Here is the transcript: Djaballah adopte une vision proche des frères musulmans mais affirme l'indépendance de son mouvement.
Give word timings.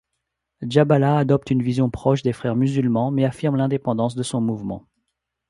Djaballah 0.63 1.19
adopte 1.19 1.51
une 1.51 1.61
vision 1.61 1.91
proche 1.91 2.23
des 2.23 2.33
frères 2.33 2.55
musulmans 2.55 3.11
mais 3.11 3.23
affirme 3.23 3.55
l'indépendance 3.57 4.15
de 4.15 4.23
son 4.23 4.41
mouvement. 4.41 4.87